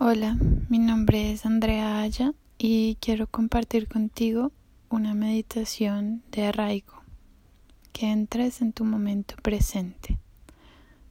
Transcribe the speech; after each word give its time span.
Hola, 0.00 0.36
mi 0.68 0.78
nombre 0.78 1.32
es 1.32 1.44
Andrea 1.44 1.98
Aya 1.98 2.32
y 2.56 2.98
quiero 3.00 3.26
compartir 3.26 3.88
contigo 3.88 4.52
una 4.90 5.12
meditación 5.12 6.22
de 6.30 6.46
arraigo, 6.46 7.02
que 7.92 8.12
entres 8.12 8.62
en 8.62 8.72
tu 8.72 8.84
momento 8.84 9.34
presente. 9.42 10.16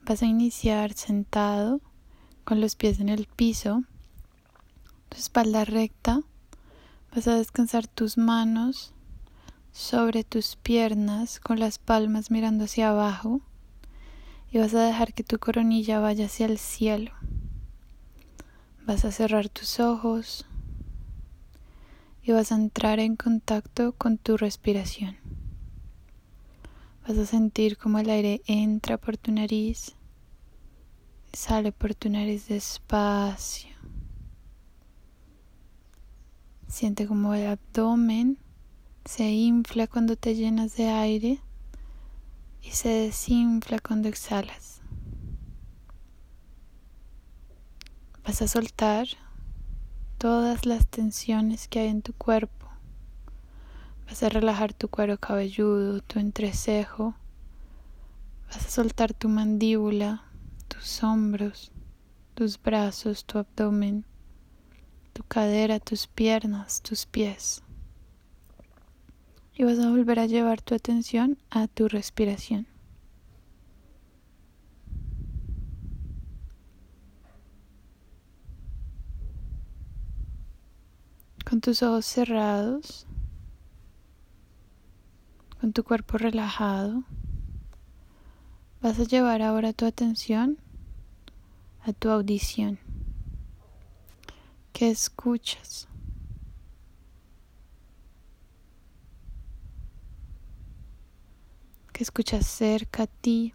Vas 0.06 0.24
a 0.24 0.26
iniciar 0.26 0.94
sentado, 0.94 1.82
con 2.46 2.62
los 2.62 2.78
pies 2.78 3.02
en 3.02 3.10
el 3.10 3.28
piso, 3.28 3.84
tu 5.10 5.18
espalda 5.18 5.66
recta, 5.66 6.22
vas 7.14 7.28
a 7.28 7.36
descansar 7.36 7.88
tus 7.88 8.18
manos 8.18 8.94
sobre 9.74 10.24
tus 10.24 10.56
piernas 10.56 11.42
con 11.42 11.60
las 11.60 11.78
palmas 11.78 12.32
mirando 12.32 12.64
hacia 12.64 12.92
abajo 12.92 13.42
y 14.50 14.60
vas 14.60 14.74
a 14.74 14.86
dejar 14.86 15.14
que 15.14 15.26
tu 15.26 15.40
coronilla 15.40 16.00
vaya 16.00 16.28
hacia 16.28 16.46
el 16.46 16.58
cielo. 16.58 17.12
Vas 18.88 19.04
a 19.04 19.12
cerrar 19.12 19.50
tus 19.50 19.82
ojos 19.82 20.46
y 22.24 22.32
vas 22.32 22.54
a 22.54 22.56
entrar 22.56 23.02
en 23.02 23.18
contacto 23.18 23.92
con 23.92 24.18
tu 24.18 24.38
respiración. 24.38 25.18
Vas 27.06 27.18
a 27.18 27.26
sentir 27.26 27.76
como 27.76 28.00
el 28.00 28.10
aire 28.10 28.42
entra 28.46 28.98
por 28.98 29.18
tu 29.18 29.34
nariz 29.34 29.94
y 31.34 31.36
sale 31.36 31.74
por 31.74 31.96
tu 31.96 32.10
nariz 32.10 32.48
despacio. 32.48 33.76
Siente 36.70 37.08
como 37.08 37.34
el 37.34 37.46
abdomen 37.46 38.38
se 39.04 39.30
infla 39.30 39.88
cuando 39.88 40.16
te 40.16 40.34
llenas 40.34 40.78
de 40.78 40.88
aire 40.88 41.42
y 42.62 42.72
se 42.72 42.88
desinfla 42.88 43.80
cuando 43.80 44.08
exhalas. 44.08 44.82
Vas 48.28 48.42
a 48.42 48.48
soltar 48.50 49.08
todas 50.18 50.66
las 50.66 50.86
tensiones 50.86 51.70
que 51.70 51.80
hay 51.80 51.88
en 51.88 52.02
tu 52.02 52.12
cuerpo. 52.12 52.68
Vas 54.06 54.22
a 54.22 54.28
relajar 54.28 54.74
tu 54.74 54.90
cuero 54.90 55.18
cabelludo, 55.18 56.02
tu 56.02 56.20
entrecejo. 56.20 57.16
Vas 58.48 58.66
a 58.66 58.70
soltar 58.70 59.14
tu 59.14 59.30
mandíbula, 59.30 60.26
tus 60.68 61.02
hombros, 61.04 61.72
tus 62.34 62.62
brazos, 62.62 63.24
tu 63.24 63.38
abdomen, 63.38 64.04
tu 65.14 65.24
cadera, 65.24 65.80
tus 65.80 66.08
piernas, 66.08 66.82
tus 66.82 67.06
pies. 67.06 67.64
Y 69.56 69.64
vas 69.64 69.80
a 69.80 69.90
volver 69.90 70.20
a 70.20 70.26
llevar 70.26 70.62
tu 70.62 70.76
atención 70.76 71.38
a 71.50 71.70
tu 71.70 71.88
respiración. 71.88 72.68
Con 81.48 81.62
tus 81.62 81.82
ojos 81.82 82.06
cerrados, 82.06 83.08
con 85.62 85.72
tu 85.72 85.86
cuerpo 85.86 86.18
relajado, 86.18 87.04
vas 88.82 89.00
a 89.00 89.06
llevar 89.06 89.42
ahora 89.42 89.72
tu 89.72 89.86
atención 89.86 90.58
a 91.86 91.94
tu 91.94 92.10
audición. 92.10 92.80
¿Qué 94.74 94.90
escuchas? 94.90 95.88
¿Qué 101.94 102.04
escuchas 102.04 102.46
cerca 102.46 103.04
a 103.04 103.08
ti? 103.08 103.54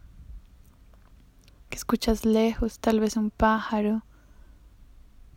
¿Qué 1.68 1.76
escuchas 1.76 2.24
lejos? 2.24 2.78
Tal 2.78 3.00
vez 3.00 3.18
un 3.18 3.30
pájaro, 3.30 4.02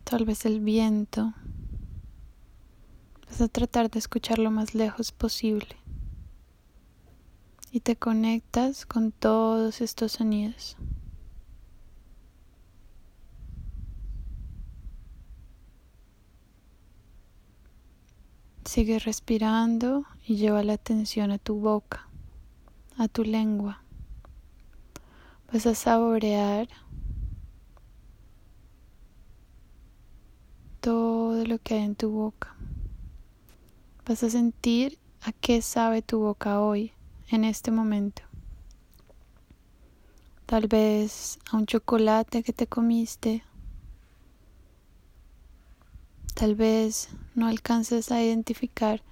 tal 0.04 0.24
vez 0.24 0.46
el 0.46 0.60
viento. 0.60 1.34
Vas 3.36 3.42
a 3.42 3.48
tratar 3.48 3.90
de 3.90 3.98
escuchar 3.98 4.38
lo 4.38 4.50
más 4.50 4.74
lejos 4.74 5.12
posible. 5.12 5.76
Y 7.70 7.80
te 7.80 7.94
conectas 7.94 8.86
con 8.86 9.12
todos 9.12 9.82
estos 9.82 10.12
sonidos. 10.12 10.78
Sigue 18.64 18.98
respirando 19.00 20.06
y 20.26 20.36
lleva 20.36 20.62
la 20.62 20.72
atención 20.72 21.30
a 21.30 21.36
tu 21.36 21.56
boca, 21.56 22.08
a 22.96 23.06
tu 23.06 23.22
lengua. 23.22 23.82
Vas 25.52 25.66
a 25.66 25.74
saborear 25.74 26.68
todo 30.80 31.44
lo 31.44 31.58
que 31.58 31.74
hay 31.74 31.82
en 31.82 31.96
tu 31.96 32.08
boca. 32.08 32.56
Vas 34.08 34.22
a 34.22 34.30
sentir 34.30 35.00
a 35.22 35.32
qué 35.32 35.60
sabe 35.62 36.00
tu 36.00 36.20
boca 36.20 36.60
hoy, 36.60 36.92
en 37.28 37.42
este 37.42 37.72
momento. 37.72 38.22
Tal 40.46 40.68
vez 40.68 41.40
a 41.50 41.56
un 41.56 41.66
chocolate 41.66 42.44
que 42.44 42.52
te 42.52 42.68
comiste. 42.68 43.42
Tal 46.34 46.54
vez 46.54 47.08
no 47.34 47.48
alcances 47.48 48.12
a 48.12 48.22
identificar 48.22 49.02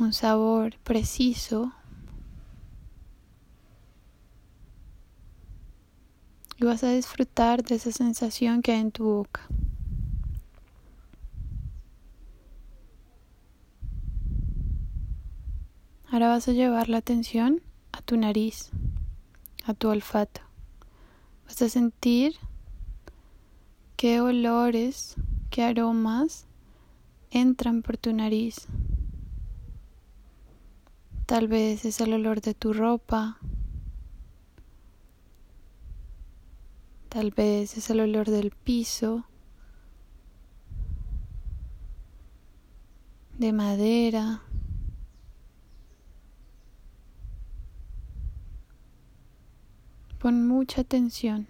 un 0.00 0.12
sabor 0.12 0.76
preciso. 0.78 1.72
Y 6.56 6.64
vas 6.64 6.82
a 6.82 6.90
disfrutar 6.90 7.62
de 7.62 7.76
esa 7.76 7.92
sensación 7.92 8.60
que 8.60 8.72
hay 8.72 8.80
en 8.80 8.90
tu 8.90 9.04
boca. 9.04 9.46
Ahora 16.18 16.30
vas 16.30 16.48
a 16.48 16.52
llevar 16.52 16.88
la 16.88 16.96
atención 16.96 17.62
a 17.92 18.02
tu 18.02 18.16
nariz, 18.16 18.70
a 19.64 19.72
tu 19.72 19.88
olfato. 19.88 20.40
Vas 21.46 21.62
a 21.62 21.68
sentir 21.68 22.34
qué 23.96 24.20
olores, 24.20 25.14
qué 25.48 25.62
aromas 25.62 26.48
entran 27.30 27.82
por 27.82 27.98
tu 27.98 28.12
nariz. 28.12 28.66
Tal 31.26 31.46
vez 31.46 31.84
es 31.84 32.00
el 32.00 32.12
olor 32.12 32.40
de 32.40 32.52
tu 32.52 32.72
ropa. 32.72 33.38
Tal 37.10 37.30
vez 37.30 37.76
es 37.76 37.90
el 37.90 38.00
olor 38.00 38.28
del 38.28 38.50
piso, 38.50 39.24
de 43.38 43.52
madera, 43.52 44.42
Pon 50.18 50.48
mucha 50.48 50.80
atención. 50.80 51.46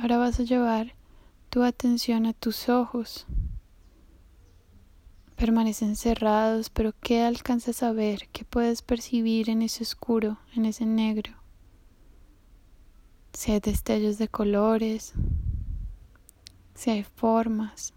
Ahora 0.00 0.16
vas 0.16 0.40
a 0.40 0.44
llevar 0.44 0.94
tu 1.50 1.62
atención 1.62 2.24
a 2.24 2.32
tus 2.32 2.70
ojos. 2.70 3.26
Permanecen 5.36 5.96
cerrados, 5.96 6.70
pero 6.70 6.94
¿qué 7.00 7.22
alcanzas 7.22 7.82
a 7.82 7.92
ver? 7.92 8.28
¿Qué 8.32 8.46
puedes 8.46 8.80
percibir 8.80 9.50
en 9.50 9.60
ese 9.60 9.82
oscuro, 9.82 10.38
en 10.56 10.64
ese 10.64 10.86
negro? 10.86 11.34
Si 13.34 13.52
hay 13.52 13.60
destellos 13.60 14.16
de 14.16 14.28
colores, 14.28 15.12
si 16.74 16.90
hay 16.90 17.02
formas. 17.02 17.92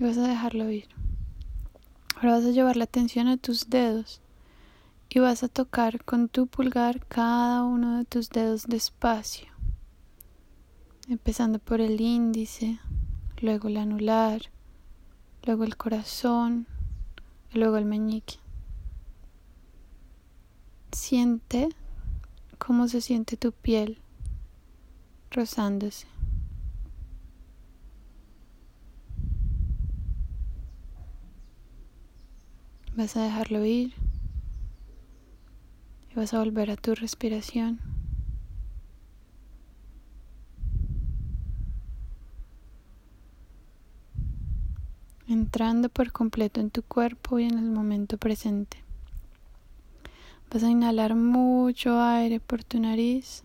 Y 0.00 0.04
vas 0.04 0.16
a 0.16 0.26
dejarlo 0.26 0.70
ir. 0.70 0.88
Ahora 2.16 2.36
vas 2.36 2.44
a 2.46 2.50
llevar 2.50 2.76
la 2.76 2.84
atención 2.84 3.28
a 3.28 3.36
tus 3.36 3.68
dedos 3.68 4.22
y 5.10 5.18
vas 5.18 5.42
a 5.42 5.48
tocar 5.48 6.04
con 6.04 6.28
tu 6.28 6.46
pulgar 6.46 7.06
cada 7.06 7.64
uno 7.64 7.98
de 7.98 8.04
tus 8.06 8.30
dedos 8.30 8.66
despacio, 8.66 9.48
empezando 11.08 11.58
por 11.58 11.82
el 11.82 12.00
índice, 12.00 12.78
luego 13.42 13.68
el 13.68 13.76
anular, 13.76 14.40
luego 15.44 15.64
el 15.64 15.76
corazón 15.76 16.66
y 17.52 17.58
luego 17.58 17.76
el 17.76 17.84
meñique. 17.84 18.36
Siente 20.92 21.68
cómo 22.58 22.88
se 22.88 23.02
siente 23.02 23.36
tu 23.36 23.52
piel 23.52 23.98
rozándose. 25.30 26.06
Vas 33.00 33.16
a 33.16 33.22
dejarlo 33.22 33.64
ir 33.64 33.94
y 36.10 36.14
vas 36.16 36.34
a 36.34 36.38
volver 36.38 36.70
a 36.70 36.76
tu 36.76 36.94
respiración. 36.94 37.80
entrando 45.26 45.88
por 45.88 46.12
completo 46.12 46.60
en 46.60 46.70
tu 46.70 46.82
cuerpo 46.82 47.38
y 47.38 47.44
en 47.44 47.58
el 47.58 47.70
momento 47.70 48.18
presente. 48.18 48.84
Vas 50.52 50.62
a 50.62 50.68
inhalar 50.68 51.14
mucho 51.14 51.98
aire 52.02 52.38
por 52.38 52.64
tu 52.64 52.80
nariz 52.80 53.44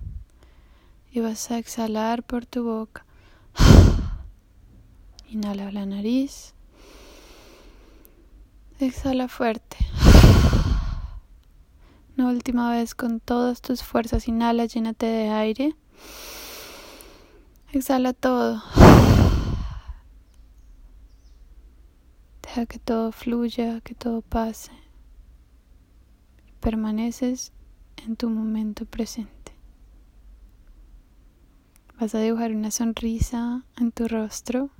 y 1.13 1.21
vas 1.21 1.49
a 1.49 1.59
exhalar 1.59 2.23
por 2.23 2.45
tu 2.45 2.65
boca. 2.65 3.05
Inhala 5.29 5.71
la 5.71 5.85
nariz. 5.85 6.54
Exhala 8.79 9.27
fuerte. 9.27 9.77
Una 12.17 12.29
última 12.29 12.71
vez 12.71 12.95
con 12.95 13.19
todas 13.19 13.61
tus 13.61 13.83
fuerzas. 13.83 14.27
Inhala, 14.27 14.65
llénate 14.65 15.05
de 15.05 15.29
aire. 15.29 15.75
Exhala 17.71 18.13
todo. 18.13 18.61
Deja 22.41 22.65
que 22.65 22.79
todo 22.79 23.11
fluya, 23.11 23.81
que 23.81 23.95
todo 23.95 24.21
pase 24.21 24.71
permaneces 26.65 27.53
en 27.97 28.15
tu 28.15 28.27
momento 28.27 28.85
presente. 28.85 29.53
Vas 31.99 32.15
a 32.15 32.19
dibujar 32.19 32.51
una 32.55 32.71
sonrisa 32.71 33.63
en 33.77 33.91
tu 33.91 34.07
rostro. 34.07 34.71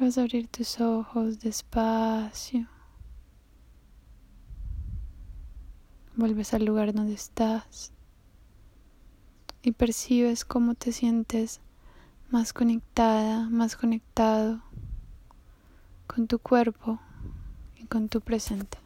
Vas 0.00 0.18
a 0.18 0.22
abrir 0.22 0.48
tus 0.48 0.80
ojos 0.80 1.40
despacio. 1.40 2.66
Vuelves 6.16 6.54
al 6.54 6.64
lugar 6.64 6.92
donde 6.92 7.14
estás 7.14 7.92
y 9.62 9.72
percibes 9.72 10.44
cómo 10.44 10.74
te 10.74 10.92
sientes 10.92 11.60
más 12.30 12.52
conectada, 12.52 13.48
más 13.48 13.76
conectado 13.76 14.62
con 16.06 16.26
tu 16.26 16.38
cuerpo 16.38 16.98
y 17.76 17.86
con 17.86 18.08
tu 18.08 18.20
presente. 18.20 18.81